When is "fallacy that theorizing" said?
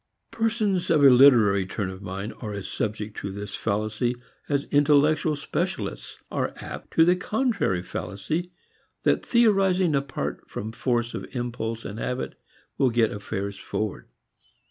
7.83-9.93